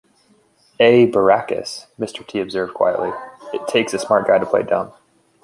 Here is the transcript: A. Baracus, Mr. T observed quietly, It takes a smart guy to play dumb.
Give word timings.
A. 0.79 1.05
Baracus, 1.11 1.85
Mr. 1.99 2.25
T 2.25 2.39
observed 2.41 2.73
quietly, 2.73 3.11
It 3.53 3.67
takes 3.67 3.93
a 3.93 3.99
smart 3.99 4.25
guy 4.25 4.39
to 4.39 4.47
play 4.47 4.63
dumb. 4.63 4.91